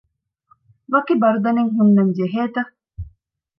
ވަކި 0.91 1.13
ބަރުދަނެއް 1.21 1.73
ހުންނަންޖެހޭތަ؟ 1.75 2.61